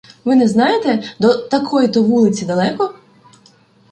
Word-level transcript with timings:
—Ви 0.25 0.35
не 0.35 0.47
знаєте, 0.47 1.03
до 1.19 1.33
такої-то 1.37 2.03
вулиці 2.03 2.45
далеко? 2.45 2.95